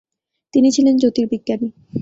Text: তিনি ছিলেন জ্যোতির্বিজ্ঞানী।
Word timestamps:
তিনি 0.53 0.69
ছিলেন 0.71 0.95
জ্যোতির্বিজ্ঞানী। 0.97 1.67